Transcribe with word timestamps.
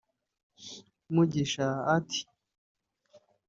Mugisha 1.13 1.67
ati 1.97 2.21